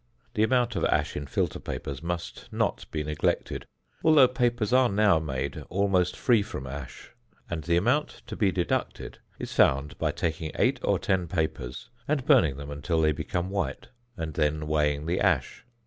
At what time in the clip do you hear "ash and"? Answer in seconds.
6.65-7.65